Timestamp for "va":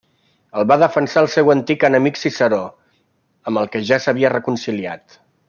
0.69-0.77